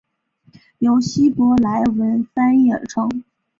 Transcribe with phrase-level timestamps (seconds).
[0.79, 3.07] 由希伯来文翻译而成。